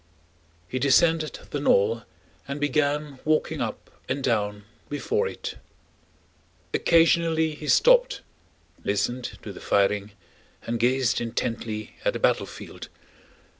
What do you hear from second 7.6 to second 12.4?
stopped, listened to the firing, and gazed intently at the